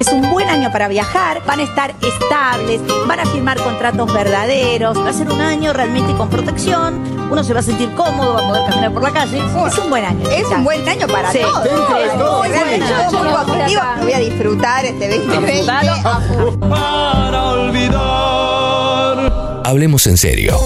[0.00, 4.96] Es un buen año para viajar, van a estar estables, van a firmar contratos verdaderos,
[4.96, 8.38] va a ser un año realmente con protección, uno se va a sentir cómodo, va
[8.44, 9.38] a poder caminar por la calle.
[9.38, 10.30] Es un buen año.
[10.30, 11.40] Es un buen año para Sí.
[11.40, 11.64] todos.
[11.64, 11.72] Sí,
[13.16, 15.72] muy positiva, voy a disfrutar este 2020.
[16.70, 19.32] para olvidar.
[19.64, 20.60] Hablemos en serio.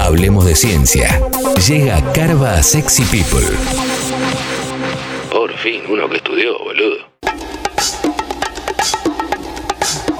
[0.00, 1.20] Hablemos de ciencia.
[1.68, 3.46] Llega Carva a Sexy People.
[5.30, 7.13] Por fin, uno que estudió, boludo.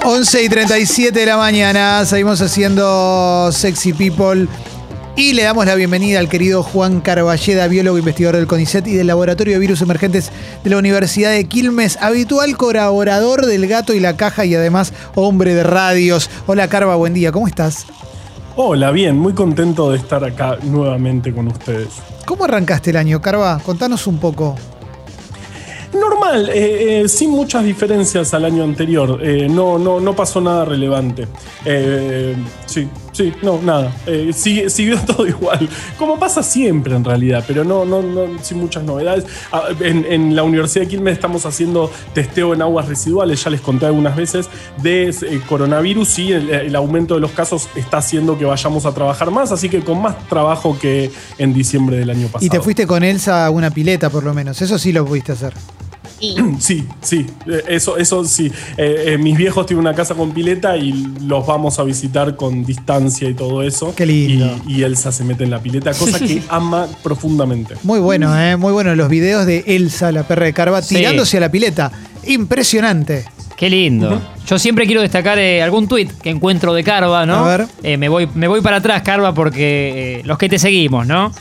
[0.07, 4.47] 11 y 37 de la mañana, seguimos haciendo Sexy People
[5.15, 9.07] y le damos la bienvenida al querido Juan Carballeda, biólogo investigador del CONICET y del
[9.07, 10.31] Laboratorio de Virus Emergentes
[10.63, 15.55] de la Universidad de Quilmes, habitual colaborador del Gato y la Caja y además hombre
[15.55, 16.29] de radios.
[16.45, 17.87] Hola Carva, buen día, ¿cómo estás?
[18.55, 21.89] Hola, bien, muy contento de estar acá nuevamente con ustedes.
[22.27, 23.59] ¿Cómo arrancaste el año, Carva?
[23.65, 24.55] Contanos un poco.
[25.93, 29.19] Normal, eh, eh, sin muchas diferencias al año anterior.
[29.21, 31.27] Eh, no, no, no pasó nada relevante.
[31.63, 32.35] Eh,
[32.65, 33.95] sí, sí, no, nada.
[34.05, 35.67] Eh, sigue- siguió todo igual.
[35.97, 39.25] Como pasa siempre en realidad, pero no, no, no sin muchas novedades.
[39.51, 43.61] Ah, En, en la Universidad de Quilmes estamos haciendo testeo en aguas residuales, ya les
[43.61, 44.49] conté algunas veces,
[44.81, 48.93] de eh, coronavirus y el, el aumento de los casos está haciendo que vayamos a
[48.93, 52.45] trabajar más, así que con más trabajo que en diciembre del año pasado.
[52.45, 55.31] Y te fuiste con Elsa a una pileta por lo menos, eso sí lo pudiste
[55.31, 55.53] hacer.
[56.59, 58.51] Sí, sí, eh, eso, eso sí.
[58.77, 62.63] Eh, eh, mis viejos tienen una casa con pileta y los vamos a visitar con
[62.65, 63.93] distancia y todo eso.
[63.95, 64.59] Qué lindo.
[64.67, 67.75] Y, y Elsa se mete en la pileta, cosa que ama profundamente.
[67.83, 68.55] Muy bueno, ¿eh?
[68.57, 70.95] Muy bueno los videos de Elsa, la perra de Carva, Sí.
[70.95, 71.91] tirándose a la pileta.
[72.25, 73.25] Impresionante.
[73.57, 74.21] Qué lindo.
[74.47, 77.45] Yo siempre quiero destacar eh, algún tuit que encuentro de Carva, ¿no?
[77.45, 77.67] A ver.
[77.83, 81.31] Eh, me, voy, me voy para atrás, Carva, porque eh, los que te seguimos, ¿no?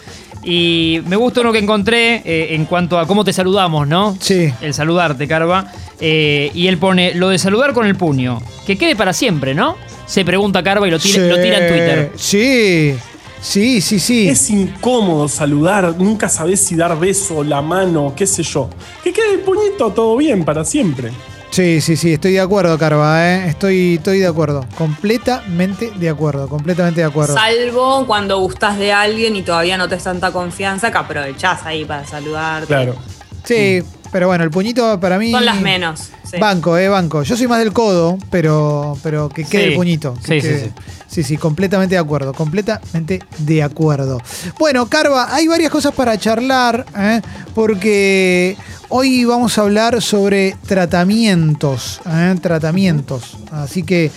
[0.45, 4.17] Y me gusta uno que encontré eh, en cuanto a cómo te saludamos, ¿no?
[4.21, 4.53] Sí.
[4.61, 5.73] El saludarte, Carva.
[6.01, 8.43] Eh, y él pone lo de saludar con el puño.
[8.67, 9.77] Que quede para siempre, ¿no?
[10.07, 12.13] Se pregunta Carva y lo tira, lo tira en Twitter.
[12.17, 12.95] Sí,
[13.41, 14.29] sí, sí, sí.
[14.29, 18.69] Es incómodo saludar, nunca sabes si dar beso, la mano, qué sé yo.
[19.03, 21.11] Que quede el puñito todo bien para siempre.
[21.55, 23.47] Sí, sí, sí, estoy de acuerdo, Carva, ¿eh?
[23.49, 24.67] Estoy, estoy de acuerdo.
[24.77, 27.35] Completamente de acuerdo, completamente de acuerdo.
[27.35, 31.85] Salvo cuando gustas de alguien y todavía no te es tanta confianza que aprovechás ahí
[31.85, 32.67] para saludarte.
[32.67, 32.97] Claro.
[33.45, 35.33] Sí, pero bueno, el puñito para mí.
[35.33, 36.11] Son las menos.
[36.31, 36.37] sí.
[36.39, 37.25] Banco, eh, banco.
[37.25, 39.69] Yo soy más del codo, pero, pero que quede Sí.
[39.71, 40.15] el puñito.
[40.25, 40.65] que Sí, sí, quede.
[40.67, 40.71] sí.
[41.09, 44.21] Sí, sí, completamente de acuerdo, completamente de acuerdo.
[44.57, 47.23] Bueno, Carva, hay varias cosas para charlar, ¿eh?
[47.57, 48.57] porque
[48.89, 52.37] hoy vamos a hablar sobre tratamientos, ¿eh?
[52.41, 53.37] tratamientos.
[53.51, 54.13] Así que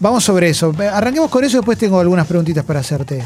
[0.00, 0.72] vamos sobre eso.
[0.78, 3.22] Arranquemos con eso, después tengo algunas preguntitas para hacerte.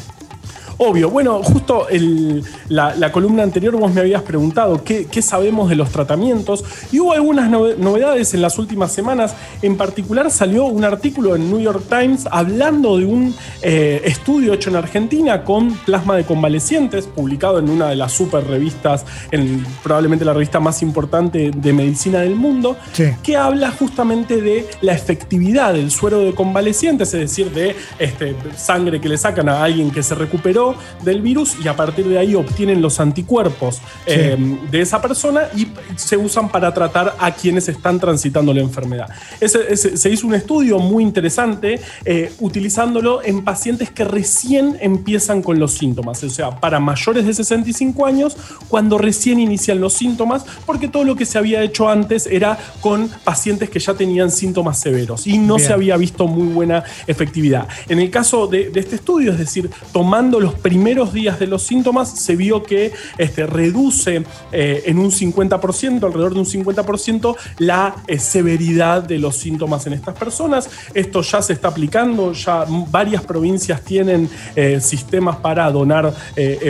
[0.83, 5.69] Obvio, bueno, justo el- la, la columna anterior vos me habías preguntado qué, qué sabemos
[5.69, 9.35] de los tratamientos y hubo algunas nove- novedades en las últimas semanas.
[9.61, 14.71] En particular salió un artículo en New York Times hablando de un eh, estudio hecho
[14.71, 20.25] en Argentina con plasma de convalecientes, publicado en una de las super revistas, en probablemente
[20.25, 23.05] la revista más importante de medicina del mundo, Sí.
[23.23, 28.99] que habla justamente de la efectividad del suero de convalecientes, es decir, de este, sangre
[28.99, 30.70] que le sacan a alguien que se recuperó
[31.05, 34.37] del virus y a partir de ahí obtienen los anticuerpos eh,
[34.71, 39.09] de esa persona y se usan para tratar a quienes están transitando la enfermedad.
[39.41, 45.43] Ese- ese- se hizo un estudio muy interesante eh, utilizándolo en pacientes que recién empiezan
[45.43, 48.37] con los síntomas, o sea, para mayores de 65 años,
[48.69, 53.09] cuando recién inician los síntomas, porque todo lo que se había hecho antes era con
[53.25, 55.67] pacientes que ya tenían síntomas severos y no Bien.
[55.67, 57.67] se había visto muy buena efectividad.
[57.89, 61.63] En el caso de, de este estudio, es decir, tomando los primeros días de los
[61.63, 64.23] síntomas, se vio que este, reduce
[64.53, 69.95] eh, en un 50%, alrededor de un 50%, la eh, severidad de los síntomas en
[69.95, 70.69] estas personas.
[70.95, 76.13] Esto ya se está aplicando, ya varias provincias tienen eh, sistemas para donar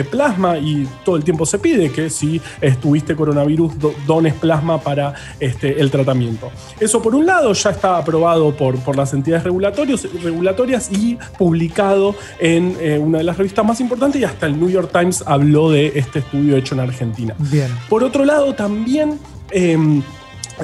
[0.09, 5.13] plasma y todo el tiempo se pide que si estuviste coronavirus do- dones plasma para
[5.39, 6.51] este, el tratamiento.
[6.79, 12.75] Eso por un lado ya está aprobado por, por las entidades regulatorias y publicado en
[13.01, 16.19] una de las revistas más importantes y hasta el New York Times habló de este
[16.19, 17.35] estudio hecho en Argentina.
[17.37, 17.69] Bien.
[17.89, 19.19] Por otro lado, también
[19.51, 20.01] em,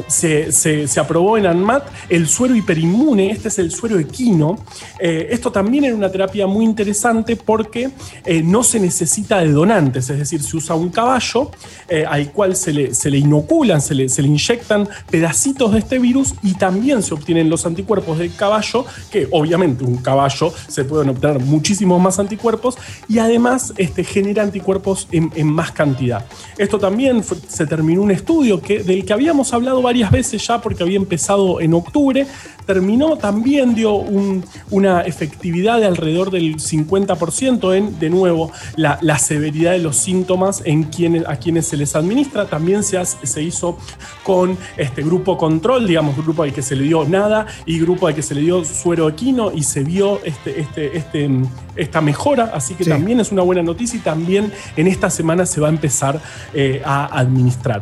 [0.08, 4.58] se, se- aprobó en ANMAT el suero hiperinmune, este es el suero equino.
[5.00, 7.90] Eh, esto también era una terapia muy interesante porque
[8.26, 11.52] eh, no se necesita de donantes, es decir, se usa un caballo
[11.90, 15.80] eh, al cual se le, se le inoculan, se le, se le inyectan pedacitos de
[15.80, 20.84] este virus y también se obtienen los anticuerpos del caballo, que obviamente un caballo se
[20.86, 22.78] pueden obtener muchísimos más anticuerpos
[23.08, 26.26] y además este, genera anticuerpos en, en más cantidad.
[26.58, 30.84] Esto también se terminó un estudio que, del que habíamos hablado varias veces ya porque
[30.84, 32.28] había empezado en octubre,
[32.66, 39.18] terminó también dio un- una efectividad de alrededor del 50% en, de nuevo, la, la
[39.18, 42.46] severidad de los síntomas en quienes, a quienes se les administra.
[42.48, 43.78] También se, hace- se hizo
[44.24, 48.16] con este grupo control, digamos, grupo al que se le dio nada y grupo al
[48.16, 51.30] que se le dio suero equino y se vio este, este, este,
[51.78, 52.52] esta mejora.
[52.54, 52.90] Así que Sí.
[52.90, 56.20] también es una buena noticia y también en esta semana se va a empezar
[56.54, 57.82] eh, a administrar.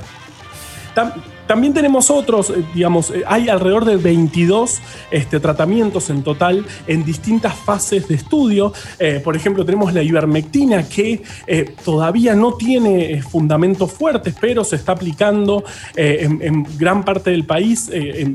[0.95, 1.13] Tam-
[1.47, 4.81] también tenemos otros, eh, digamos, eh, hay alrededor de 22
[5.11, 8.73] este, tratamientos en total en distintas fases de estudio.
[8.99, 11.21] Eh, por ejemplo, tenemos la ivermectina que
[11.83, 15.63] todavía no tiene fundamentos fuertes, pero se está aplicando
[15.95, 17.89] en, gran parte del país,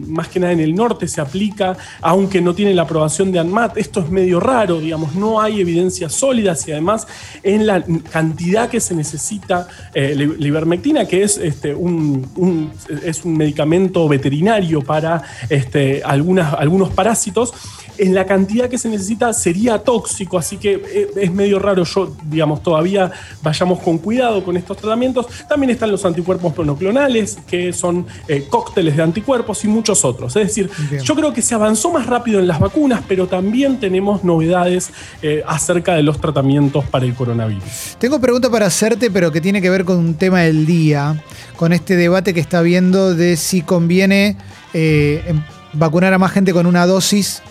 [0.09, 3.77] más que nada en el norte se aplica, aunque no tiene la aprobación de ANMAT.
[3.77, 7.07] Esto es medio raro, digamos, no hay evidencias sólidas y además
[7.43, 12.71] en la cantidad que se necesita la ivermectina, que es este, un-
[13.05, 17.53] es un medicamento veterinario para este, algunas, algunos parásitos,
[18.01, 22.17] en la cantidad que se necesita sería tóxico, así que eh, es medio raro yo,
[22.25, 23.11] digamos, todavía
[23.43, 25.27] vayamos con cuidado con estos tratamientos.
[25.49, 30.35] También están los anticuerpos monoclonales, que son eh, cócteles de anticuerpos y muchos otros.
[30.37, 31.03] Es decir, Bien.
[31.03, 34.91] yo creo que se avanzó más rápido en las vacunas, pero también tenemos novedades
[35.23, 37.97] eh, acerca de los tratamientos para el coronavirus.
[37.99, 41.23] Tengo pregunta para hacerte, pero que tiene que ver con un tema del día,
[41.57, 42.63] con este debate que está
[42.93, 44.37] de si conviene
[44.75, 45.43] eh, em-
[45.73, 47.43] vacunar a más gente con una dosis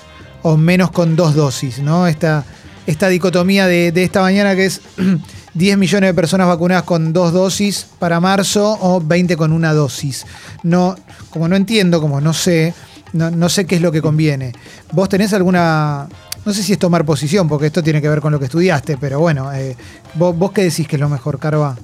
[0.41, 2.07] o menos con dos dosis, ¿no?
[2.07, 2.45] Esta,
[2.87, 4.81] esta dicotomía de, de esta mañana que es
[5.53, 10.25] 10 millones de personas vacunadas con dos dosis para marzo o 20 con una dosis.
[10.63, 10.95] No,
[11.29, 12.73] como no entiendo, como no sé,
[13.13, 14.53] no, no sé qué es lo que conviene.
[14.91, 16.07] ¿Vos tenés alguna...
[16.45, 18.97] No sé si es tomar posición, porque esto tiene que ver con lo que estudiaste,
[18.97, 19.75] pero bueno, eh,
[20.15, 21.75] ¿vos, vos qué decís que es lo mejor, Carva?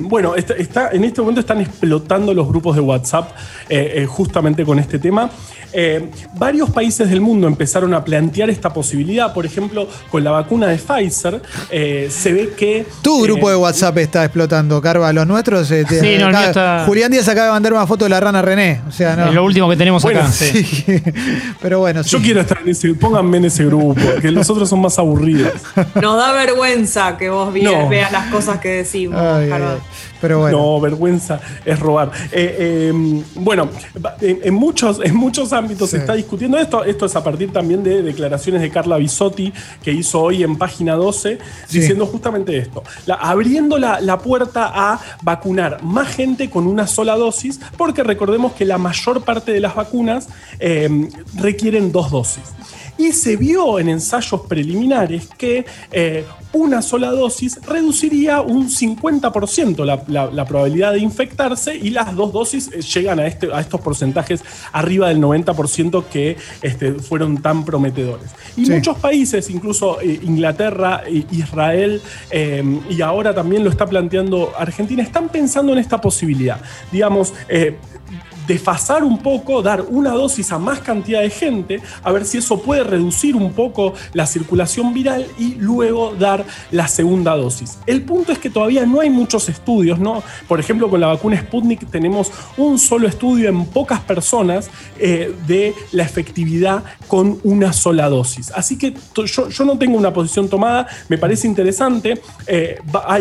[0.00, 3.30] Bueno, está, está- en este momento están explotando los grupos de WhatsApp
[3.68, 5.30] eh, eh, justamente con este tema.
[5.72, 9.32] Eh, varios países del mundo empezaron a plantear esta posibilidad.
[9.32, 12.86] Por ejemplo, con la vacuna de Pfizer, eh, se ve que.
[13.02, 15.12] Tu grupo eh, de WhatsApp está explotando, Carva.
[15.12, 15.70] Los nuestros.
[15.70, 18.42] eh, Sí, no, acá- está- Julián Díaz acaba de mandar una foto de la rana
[18.42, 18.80] René.
[18.88, 19.26] O sea, no.
[19.28, 20.32] Es lo último que tenemos Bueno, acá.
[20.32, 20.66] Sí.
[21.62, 22.10] Pero bueno, sí.
[22.10, 25.52] Yo quiero estar en ese, pónganme en ese grupo, que los otros son más aburridos.
[26.02, 27.88] Nos da vergüenza que vos No.
[27.88, 29.20] veas las cosas que decimos.
[29.20, 29.76] Ay, ay, Carva.
[29.90, 30.18] Ay.
[30.20, 30.58] Pero bueno.
[30.58, 32.10] No, vergüenza es robar.
[32.32, 32.56] Eh,
[32.92, 33.68] eh, bueno,
[34.20, 35.96] en, en muchos, en muchos ámbitos Sí.
[35.96, 36.84] se está discutiendo esto.
[36.84, 39.52] Esto es a partir también de declaraciones de Carla Bisotti,
[39.82, 41.78] que hizo hoy en página 12, Sí.
[41.80, 42.82] diciendo justamente esto.
[43.06, 48.52] La- abriendo la, la puerta a vacunar más gente con una sola dosis, porque recordemos
[48.52, 50.28] que la mayor parte de las vacunas
[50.58, 52.42] eh, requieren dos dosis.
[52.98, 60.02] Y se vio en ensayos preliminares que eh, una sola dosis reduciría un 50% la,
[60.08, 63.80] la- la probabilidad de infectarse y las dos dosis eh, llegan a, este, a estos
[63.80, 64.42] porcentajes
[64.72, 68.30] arriba del 90% que este, fueron tan prometedores.
[68.56, 68.72] Y Sí.
[68.72, 75.28] muchos países, incluso eh, Inglaterra, Israel eh, y ahora también lo está planteando Argentina, están
[75.28, 76.60] pensando en esta posibilidad.
[76.92, 77.32] Digamos,
[78.54, 82.60] desfasar un poco, dar una dosis a más cantidad de gente, a ver si eso
[82.60, 87.78] puede reducir un poco la circulación viral y luego dar la segunda dosis.
[87.86, 90.22] El punto es que todavía no hay muchos estudios, ¿no?
[90.48, 94.68] Por ejemplo, con la vacuna Sputnik tenemos un solo estudio en pocas personas
[94.98, 98.50] eh, de la efectividad con una sola dosis.
[98.50, 98.94] Así que
[99.26, 102.78] yo, no tengo una posición tomada, me parece interesante, eh,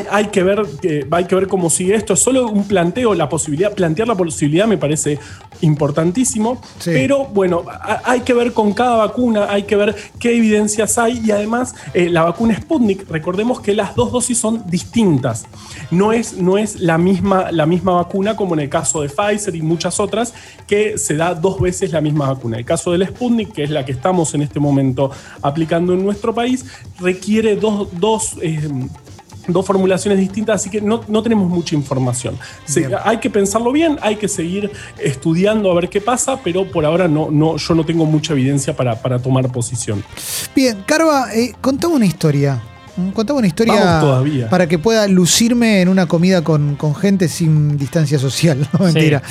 [0.10, 3.30] hay, que ver, que- hay que ver cómo sigue esto, es solo un planteo, la
[3.30, 5.19] posibilidad, plantear la posibilidad me parece
[5.62, 6.92] importantísimo, Sí.
[6.94, 7.64] pero bueno,
[8.06, 12.10] hay que ver con cada vacuna, hay que ver qué evidencias hay y además eh,
[12.10, 15.46] la vacuna Sputnik, recordemos que las dos dosis son distintas,
[15.92, 19.56] no es, no es la, misma, la misma vacuna como en el caso de Pfizer
[19.56, 20.34] y muchas otras,
[20.66, 22.58] que se da dos veces la misma vacuna.
[22.58, 25.12] El caso del Sputnik, que es la que estamos en este momento
[25.42, 26.66] aplicando en nuestro país,
[27.00, 27.90] requiere dos...
[28.00, 28.60] dos eh,
[29.52, 32.38] dos formulaciones distintas, así que no, no tenemos mucha información.
[33.04, 37.08] Hay que pensarlo bien, hay que seguir estudiando a ver qué pasa, pero por ahora
[37.08, 40.04] no, no, yo no tengo mucha evidencia para, para tomar posición.
[40.56, 42.62] Bien, Carva, eh, contame una historia.
[43.14, 44.50] Contame una historia todavía.
[44.50, 48.60] para que pueda lucirme en una comida con, con gente sin distancia social.
[48.74, 48.94] No, Sí.
[48.94, 49.22] mentira.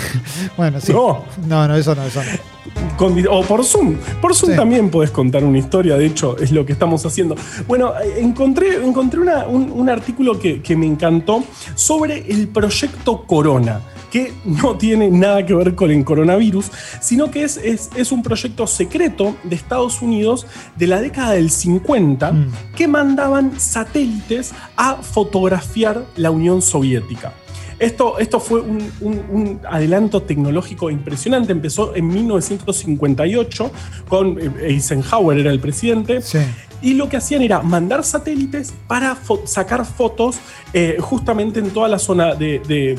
[0.56, 0.92] bueno, sí.
[0.92, 1.24] No.
[1.46, 2.56] no, no, eso no, eso no.
[2.96, 3.96] Con o por Zoom.
[4.20, 4.56] Por Zoom Sí.
[4.56, 7.34] también podés contar una historia, de hecho, es lo que estamos haciendo.
[7.66, 11.44] Bueno, eh, encontré, encontré una- un, un artículo que, que me encantó
[11.74, 13.80] sobre el proyecto Corona
[14.16, 16.70] que no tiene nada que ver con el coronavirus,
[17.00, 21.50] sino que es, es, es un proyecto secreto de Estados Unidos de la década del
[21.50, 22.52] 50 Mm.
[22.74, 27.34] que mandaban satélites a fotografiar la Unión Soviética.
[27.78, 31.52] Esto, esto fue un, un- un adelanto tecnológico impresionante.
[31.52, 33.70] Empezó en 1958
[34.08, 36.22] con eh, Eisenhower, era el presidente.
[36.22, 36.38] Sí.
[36.82, 40.36] Y lo que hacían era mandar satélites para fo- sacar fotos
[40.74, 42.98] eh, justamente en toda la zona de, de-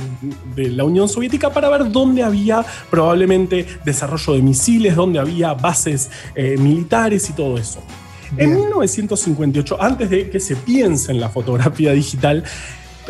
[0.55, 6.09] de la Unión Soviética para ver dónde había probablemente desarrollo de misiles, dónde había bases
[6.35, 7.79] eh, militares y todo eso.
[8.31, 8.55] En Bien.
[8.59, 12.43] 1958, antes de que se piense en la fotografía digital,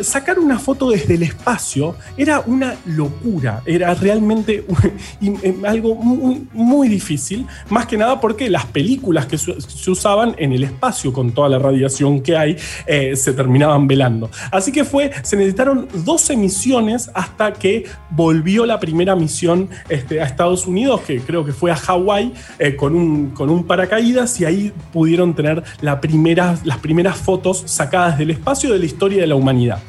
[0.00, 4.64] sacar una foto desde el espacio era una locura, era realmente
[5.20, 5.32] y
[5.64, 10.64] algo muy, muy difícil, más que nada porque las películas que se usaban en el
[10.64, 14.30] espacio con toda la radiación que hay eh, se terminaban velando.
[14.50, 20.24] Así que fue, se necesitaron 12 misiones hasta que volvió la primera misión este, a
[20.24, 24.44] Estados Unidos, que creo que fue a Hawái, eh, con, un, con un paracaídas y
[24.44, 29.80] ahí pudieron tener las primeras fotos sacadas del espacio de la historia de la humanidad.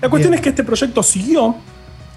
[0.00, 0.34] La cuestión Bien.
[0.34, 1.56] es que este proyecto siguió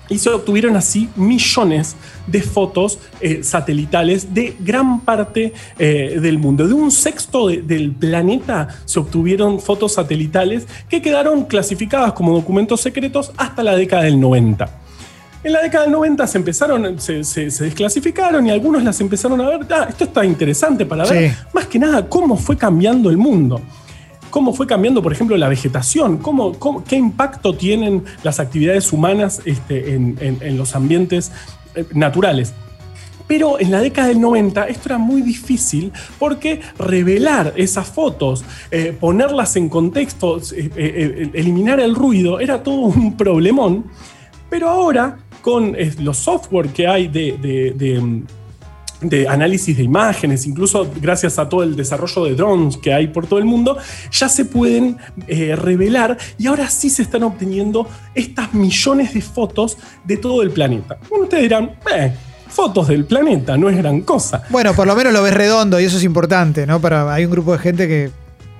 [0.09, 1.95] y se obtuvieron así millones
[2.27, 6.67] de fotos eh, satelitales de gran parte eh, del mundo.
[6.67, 12.81] De un sexto de- del planeta se obtuvieron fotos satelitales que quedaron clasificadas como documentos
[12.81, 14.79] secretos hasta la década del 90.
[15.45, 19.41] En la década del 90 se empezaron, se, se- se desclasificaron y algunos las empezaron
[19.41, 19.59] a ver.
[19.71, 21.37] "Ah, esto está interesante para ver Sí.
[21.53, 23.61] más que nada cómo fue cambiando el mundo.
[24.33, 29.93] Cómo fue cambiando, por ejemplo, la vegetación, cómo, qué impacto tienen las actividades humanas este,
[29.93, 31.31] en, los ambientes
[31.75, 32.51] eh, naturales.
[33.27, 38.97] Pero en la década del 90 esto era muy difícil porque revelar esas fotos, eh,
[38.99, 43.85] ponerlas en contexto, eh, eliminar el ruido, era todo un problemón.
[44.49, 48.23] Pero ahora, con los software que hay de,
[49.03, 53.27] de análisis de imágenes, incluso gracias a todo el desarrollo de drones que hay por
[53.27, 53.77] todo el mundo,
[54.11, 59.77] ya se pueden eh, revelar y ahora sí se están obteniendo estas millones de fotos
[60.03, 60.97] de todo el planeta.
[61.09, 62.13] Bueno, ustedes dirán, "Eh,
[62.47, 64.43] fotos del planeta, no es gran cosa.
[64.49, 66.79] Bueno, por lo menos lo ves redondo y eso es importante, ¿no?
[66.79, 68.11] Para, hay un grupo de gente que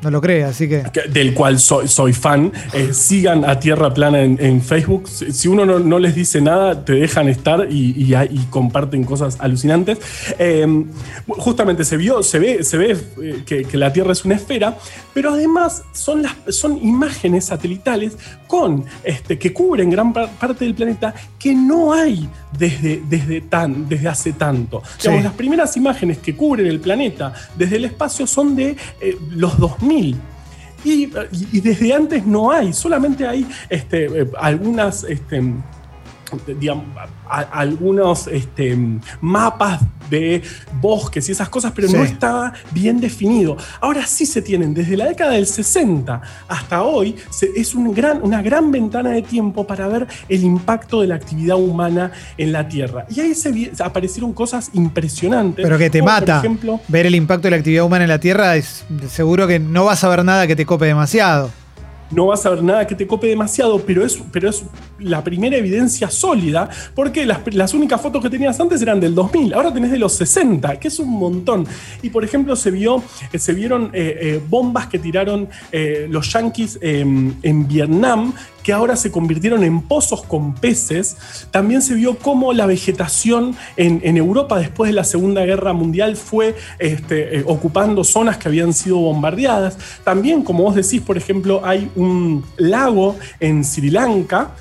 [0.03, 0.83] no lo cree, así que.
[1.10, 2.51] del cual soy, soy fan.
[2.74, 5.07] Eh, sigan a Tierra Plana en, en Facebook.
[5.07, 9.38] Si, uno no, no les dice nada, te dejan estar y, y y comparten cosas
[9.39, 9.98] alucinantes.
[10.38, 10.86] Eh,
[11.27, 14.77] justamente se vio, se ve, se ve eh, que, que la Tierra es una esfera,
[15.13, 18.17] pero además son, las, son imágenes satelitales
[18.48, 23.88] con, este, que cubren gran par- parte del planeta que no hay desde, desde, tan,
[23.89, 24.81] desde hace tanto.
[24.98, 25.03] Sí.
[25.03, 29.57] Digamos, las primeras imágenes que cubren el planeta desde el espacio son de eh, los
[29.57, 29.92] 2000.
[30.85, 31.05] Y,
[31.62, 35.41] desde antes no hay, solamente hay este, eh, algunas, este,
[36.59, 36.85] digamos,
[37.29, 38.77] a- algunos este,
[39.21, 40.41] mapas de
[40.81, 41.95] bosques y esas cosas, pero Sí.
[41.95, 43.57] no estaba bien definido.
[43.81, 48.19] Ahora sí se tienen, desde la década del 60 hasta hoy, se- es un gran,
[48.21, 52.67] una gran ventana de tiempo para ver el impacto de la actividad humana en la
[52.67, 53.05] Tierra.
[53.09, 55.63] Y ahí se aparecieron cosas impresionantes.
[55.63, 56.37] Pero que te mata.
[56.37, 59.59] Por ejemplo, Ver el impacto de la actividad humana en la Tierra es seguro que
[59.59, 61.49] no vas a ver nada que te cope demasiado.
[62.13, 64.63] No vas a ver nada que te cope demasiado, pero es, pero es
[65.00, 69.53] la primera evidencia sólida, porque las, las únicas fotos que tenías antes eran del 2000,
[69.53, 71.65] ahora tenés de los 60, que es un montón.
[72.01, 75.50] Y por ejemplo, se, vio, eh, se vieron eh, eh, bombas que tiraron
[76.10, 81.17] los yanquis em, en Vietnam, que ahora se convirtieron en pozos con peces.
[81.51, 86.55] También se vio cómo la vegetación en, Europa después de la Segunda Guerra Mundial fue
[86.79, 89.77] este, eh, ocupando zonas que habían sido bombardeadas.
[90.03, 94.51] También, como vos decís, por ejemplo, hay un lago en Sri Lanka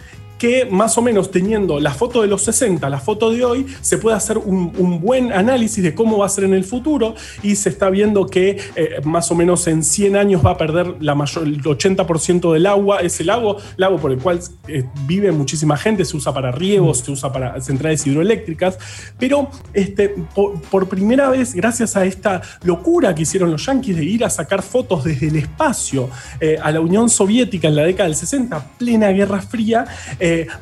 [0.43, 3.97] que más o menos teniendo la foto de los 60, la foto de hoy, se
[3.97, 7.69] puede hacer un, buen análisis de cómo va a ser en el futuro y se
[7.69, 12.53] está viendo que eh, más o menos en 100 años va a perder el 80%
[12.55, 13.03] del agua.
[13.03, 17.13] Ese lago, lago por el cual eh, vive muchísima gente, se usa para riegos, se
[17.13, 18.79] usa para centrales hidroeléctricas,
[19.21, 24.25] pero este, por, primera vez, gracias a esta locura que hicieron los yanquis de ir
[24.25, 28.17] a sacar fotos desde el espacio eh, a la Unión Soviética en la década del
[28.17, 29.87] 60, plena Guerra Fría,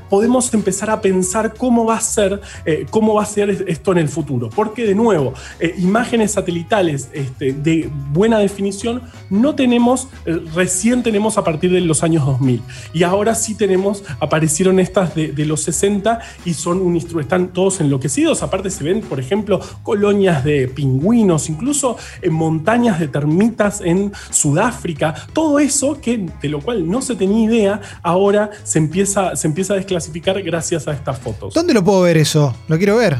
[0.08, 3.98] podemos empezar a pensar cómo va a ser, eh, cómo va a ser esto en
[3.98, 4.50] el futuro.
[4.50, 11.38] Porque, de nuevo, eh, imágenes satelitales este, de buena definición no tenemos, eh, recién tenemos
[11.38, 12.62] a partir de los años 2000.
[12.92, 18.42] Y ahora sí tenemos, aparecieron estas de, los 60 y son un están todos enloquecidos.
[18.42, 25.14] Aparte se ven, por ejemplo, colonias de pingüinos, incluso en montañas de termitas en Sudáfrica.
[25.32, 29.59] Todo eso que, de lo cual no se tenía idea, ahora se empieza, se empieza
[29.68, 31.52] a desclasificar gracias a estas fotos.
[31.52, 32.54] ¿Dónde lo puedo ver eso?
[32.68, 33.16] Lo quiero ver.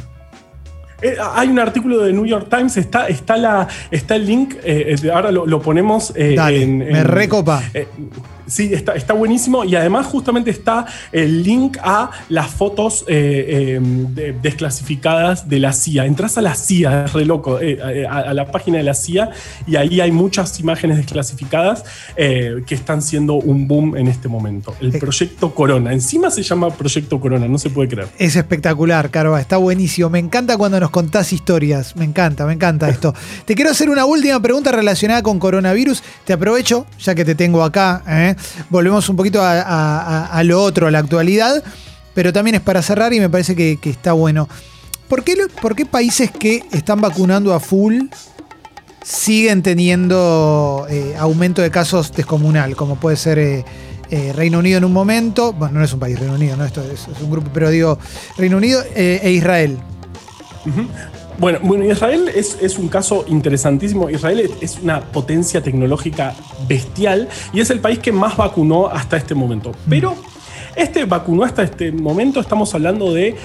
[1.03, 4.95] Eh, hay un artículo de New York Times, está, está, la, está el link, eh,
[5.13, 7.63] ahora lo, lo ponemos eh, Dale, en, me recopa.
[8.47, 13.81] Sí, está, está buenísimo y además justamente está el link a las fotos eh, eh,
[13.83, 16.07] de- desclasificadas de la CIA.
[16.07, 19.31] Entras a la CIA, es re loco, eh, a, a la página de la CIA
[19.67, 21.85] y ahí hay muchas imágenes desclasificadas
[22.17, 24.75] que están siendo un boom en este momento.
[24.81, 28.09] El proyecto Corona, encima se llama Proyecto Corona, no se puede creer.
[28.19, 30.11] Es espectacular, Carva, está buenísimo.
[30.11, 31.97] Me encanta cuando nos contás historias.
[31.97, 33.15] Me encanta, me encanta esto.
[33.45, 36.03] Te quiero hacer una última pregunta relacionada con coronavirus.
[36.25, 38.03] Te aprovecho, ya que te tengo acá.
[38.07, 38.30] ¿eh?
[38.69, 41.63] Volvemos un poquito a, lo otro, a la actualidad.
[42.15, 44.49] Pero también es para cerrar y me parece que, está bueno.
[45.09, 48.09] ¿Por qué, ¿Por qué países que están vacunando a full
[49.03, 52.77] siguen teniendo eh, aumento de casos descomunal?
[52.77, 53.65] Como puede ser eh,
[54.11, 55.53] eh, Reino Unido en un momento.
[55.53, 56.65] Bueno, no es un país, Reino Unido, ¿no?
[56.65, 57.99] Esto es, un grupo, pero digo,
[58.37, 59.79] Reino Unido eh, e Israel.
[61.41, 64.11] Bueno, bueno, Israel es, es un caso interesantísimo.
[64.11, 66.35] Israel es- una potencia tecnológica
[66.69, 69.73] bestial y es el país que más vacunó hasta este momento.
[69.89, 70.15] Pero
[70.77, 73.37] este vacunó hasta este momento, estamos hablando de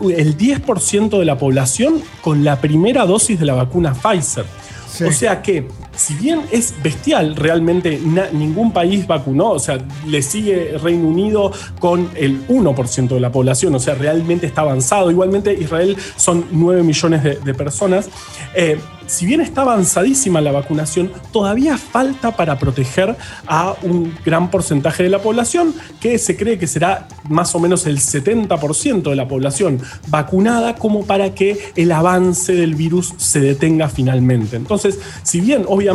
[0.00, 4.44] el 10% de la población con la primera dosis de la vacuna Pfizer.
[4.92, 5.04] Sí.
[5.04, 5.68] O sea que,
[5.98, 11.50] si bien es bestial, realmente na- ningún país vacunó, o sea, le sigue Reino Unido
[11.80, 15.10] con el 1% de la población, o sea, realmente está avanzado.
[15.10, 18.08] Igualmente, Israel son 9 millones de, de personas.
[18.54, 25.02] Eh, si bien está avanzadísima la vacunación, todavía falta para proteger a un gran porcentaje
[25.02, 29.26] de la población, que se cree que será más o menos el 70% de la
[29.26, 34.56] población vacunada, como para que el avance del virus se detenga finalmente.
[34.56, 35.87] Entonces, si bien obviamente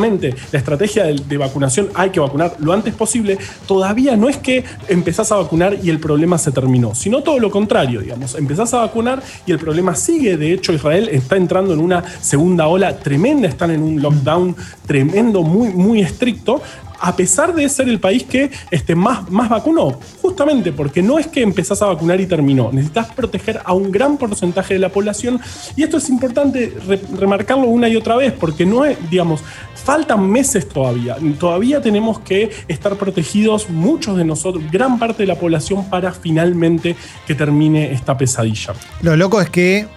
[0.51, 4.63] la estrategia de, de vacunación hay que vacunar lo antes posible, todavía no es que
[4.88, 8.79] empezás a vacunar y el problema se terminó, sino todo lo contrario, digamos, empezás a
[8.79, 10.38] vacunar y el problema sigue.
[10.38, 15.43] De hecho, Israel está entrando en una segunda ola tremenda, están en un lockdown tremendo,
[15.43, 16.62] muy, muy estricto.
[17.05, 21.27] A pesar de ser el país que este, más, más vacunó, justamente porque no es
[21.27, 25.39] que empezás a vacunar y terminó, necesitas proteger a un gran porcentaje de la población
[25.75, 29.41] y esto es importante re- remarcarlo una y otra vez porque no es, digamos,
[29.75, 35.36] faltan meses todavía, todavía tenemos que estar protegidos muchos de nosotros, gran parte de la
[35.36, 36.95] población para finalmente
[37.28, 38.73] que termine esta pesadilla.
[39.01, 39.88] Lo loco es que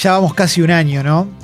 [0.00, 1.43] ya vamos casi un año, ¿no?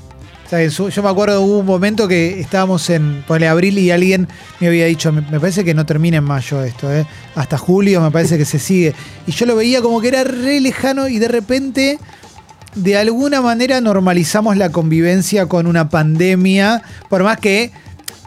[0.50, 4.26] Sea, eso- yo me acuerdo hubo un momento que estábamos en ponele, abril y alguien
[4.58, 7.06] me había dicho, me, parece que no termina en mayo esto, ¿eh?
[7.36, 8.92] hasta julio me parece que se sigue.
[9.28, 12.00] Y yo lo veía como que era re lejano y de repente,
[12.74, 17.70] de alguna manera normalizamos la convivencia con una pandemia, por más que...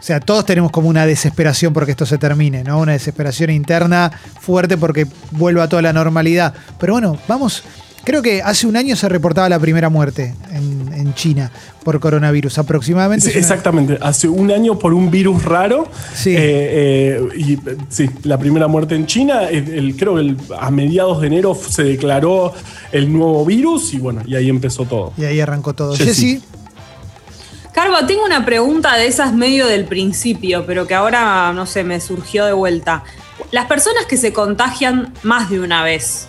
[0.00, 2.78] O sea, todos tenemos como una desesperación porque esto se termine, ¿no?
[2.78, 4.10] Una desesperación interna
[4.40, 6.52] fuerte porque vuelva toda la normalidad.
[6.78, 7.64] Pero bueno, vamos.
[8.04, 11.50] Creo que hace un año se reportaba la primera muerte en, en China
[11.82, 13.30] por coronavirus, aproximadamente.
[13.30, 15.88] Sí, exactamente, hace un año por un virus raro.
[16.14, 16.30] Sí.
[16.36, 20.70] Eh, eh, y sí, la primera muerte en China, el, el- creo que el- a
[20.70, 22.52] mediados de enero se declaró
[22.92, 25.12] el nuevo virus y bueno, y ahí empezó todo.
[25.16, 25.94] Y ahí arrancó todo.
[25.96, 26.34] Jessy.
[26.34, 26.42] Jessy,
[27.72, 32.00] Carva, tengo una pregunta de esas medio del principio, pero que ahora, no sé, me
[32.00, 33.02] surgió de vuelta.
[33.50, 36.28] Las personas que se contagian más de una vez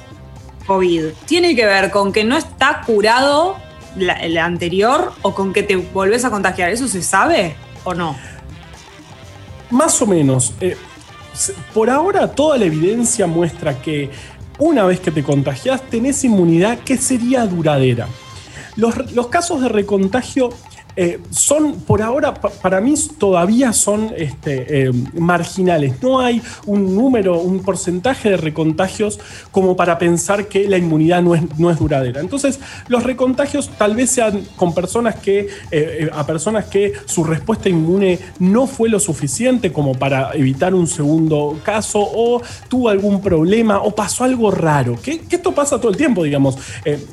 [0.67, 3.57] COVID, ¿tiene que ver con que no está curado
[3.97, 6.69] el anterior o con que te volvés a contagiar?
[6.69, 8.15] ¿Eso se sabe o no?
[9.69, 10.53] Más o menos.
[10.61, 10.77] eh,
[11.73, 14.09] por ahora toda la evidencia muestra que
[14.57, 18.07] una vez que te contagias tenés inmunidad que sería duradera.
[18.75, 20.49] Los casos de recontagio
[20.95, 26.01] eh, son, por ahora, pa- para mí todavía son este, eh, marginales.
[26.01, 29.19] No hay un número, un porcentaje de recontagios
[29.51, 32.21] como para pensar que la inmunidad no es, no es duradera.
[32.21, 37.69] Entonces, los recontagios tal vez sean con personas que, eh, a personas que su respuesta
[37.69, 43.79] inmune no fue lo suficiente como para evitar un segundo caso o tuvo algún problema
[43.81, 44.97] o pasó algo raro.
[45.01, 46.57] Que, esto pasa todo el tiempo, digamos.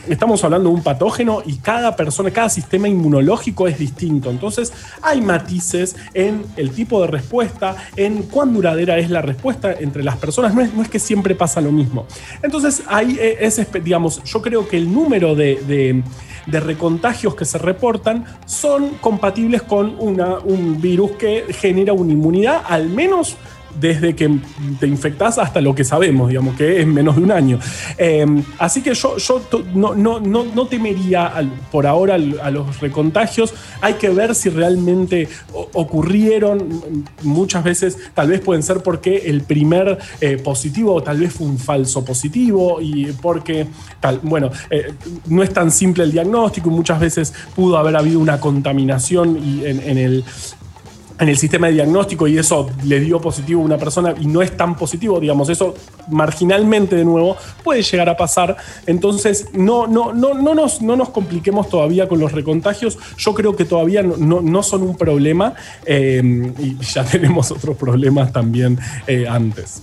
[0.08, 4.30] Estamos hablando de un patógeno y cada persona, cada sistema inmunológico es distinto.
[4.30, 10.02] Entonces hay matices en el tipo de respuesta, en cuán duradera es la respuesta entre
[10.02, 10.54] las personas.
[10.54, 12.06] No es, no es que siempre pasa lo mismo.
[12.42, 16.02] Entonces ahí eh, es, digamos, yo creo que el número de, de-
[16.46, 22.62] de recontagios que se reportan son compatibles con una- un virus que genera una inmunidad,
[22.68, 23.36] al menos
[23.80, 24.38] desde que
[24.78, 27.58] te infectás hasta lo que sabemos, digamos, que es menos de un año.
[27.98, 28.26] Eh,
[28.58, 29.42] así que yo, yo
[29.74, 31.32] no, no, no, no temería
[31.70, 33.54] por ahora a los recontagios.
[33.80, 37.04] Hay que ver si realmente ocurrieron.
[37.22, 41.58] Muchas veces tal vez pueden ser porque el primer eh, positivo tal vez fue un
[41.58, 43.66] falso positivo y porque,
[44.22, 44.92] bueno, eh,
[45.26, 49.98] no es tan simple el diagnóstico muchas veces pudo haber habido una contaminación y en
[49.98, 50.24] el
[51.22, 54.42] en el sistema de diagnóstico y eso le dio positivo a una persona y no
[54.42, 55.74] es tan positivo, digamos, eso
[56.08, 58.56] marginalmente de nuevo puede llegar a pasar.
[58.86, 62.98] Entonces, no, no, no, no, nos, no nos compliquemos todavía con los recontagios.
[63.18, 65.54] Yo creo que todavía no, no- no son un problema
[65.86, 69.82] eh, y ya tenemos otros problemas también eh, antes.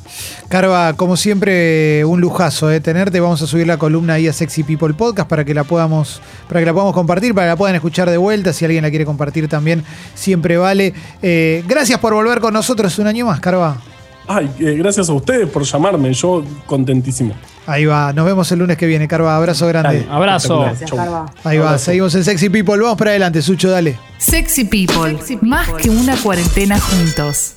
[0.50, 3.20] Carva, como siempre, un lujazo eh, tenerte.
[3.20, 6.60] Vamos a subir la columna ahí a Sexy People Podcast para que la podamos, para
[6.60, 8.54] que la podamos compartir, para que la puedan escuchar de vuelta.
[8.54, 9.84] Si alguien la quiere compartir también,
[10.16, 10.94] siempre vale.
[11.68, 13.78] Gracias por volver con nosotros un año más, Carva.
[14.32, 17.34] Ay, eh, gracias a ustedes por llamarme, yo contentísimo.
[17.66, 19.36] Ahí va, nos vemos el lunes que viene, Carva.
[19.36, 20.02] Abrazo grande.
[20.02, 20.62] Dale, Abrazo.
[20.62, 21.00] Gracias, Chau.
[21.00, 21.34] Carva.
[21.44, 22.78] Ahí va, seguimos en Sexy People.
[22.78, 23.98] Vamos para adelante, Sucho, dale.
[24.20, 27.56] Sexy People, más que una cuarentena juntos.